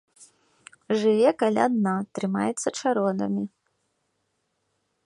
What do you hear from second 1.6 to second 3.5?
дна, трымаецца чародамі.